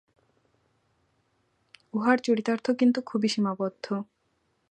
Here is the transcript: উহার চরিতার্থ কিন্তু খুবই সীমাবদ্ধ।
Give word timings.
উহার 1.93 2.17
চরিতার্থ 2.19 2.65
কিন্তু 2.71 2.99
খুবই 3.01 3.27
সীমাবদ্ধ। 3.27 3.85